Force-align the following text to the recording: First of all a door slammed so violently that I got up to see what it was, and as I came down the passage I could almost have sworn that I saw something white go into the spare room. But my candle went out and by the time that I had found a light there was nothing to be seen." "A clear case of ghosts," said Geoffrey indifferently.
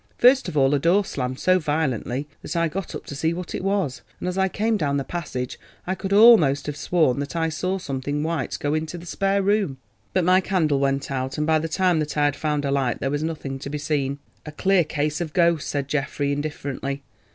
First 0.17 0.47
of 0.47 0.57
all 0.57 0.73
a 0.73 0.79
door 0.79 1.05
slammed 1.05 1.37
so 1.37 1.59
violently 1.59 2.27
that 2.41 2.55
I 2.55 2.67
got 2.67 2.95
up 2.95 3.05
to 3.05 3.15
see 3.15 3.35
what 3.35 3.53
it 3.53 3.63
was, 3.63 4.01
and 4.19 4.27
as 4.27 4.35
I 4.35 4.47
came 4.47 4.75
down 4.75 4.97
the 4.97 5.03
passage 5.03 5.59
I 5.85 5.93
could 5.93 6.11
almost 6.11 6.65
have 6.65 6.75
sworn 6.75 7.19
that 7.19 7.35
I 7.35 7.49
saw 7.49 7.77
something 7.77 8.23
white 8.23 8.57
go 8.59 8.73
into 8.73 8.97
the 8.97 9.05
spare 9.05 9.43
room. 9.43 9.77
But 10.11 10.25
my 10.25 10.41
candle 10.41 10.79
went 10.79 11.11
out 11.11 11.37
and 11.37 11.45
by 11.45 11.59
the 11.59 11.69
time 11.69 11.99
that 11.99 12.17
I 12.17 12.25
had 12.25 12.35
found 12.35 12.65
a 12.65 12.71
light 12.71 12.99
there 12.99 13.11
was 13.11 13.21
nothing 13.21 13.59
to 13.59 13.69
be 13.69 13.77
seen." 13.77 14.17
"A 14.43 14.51
clear 14.51 14.83
case 14.83 15.21
of 15.21 15.33
ghosts," 15.33 15.69
said 15.69 15.87
Geoffrey 15.87 16.31
indifferently. 16.31 17.03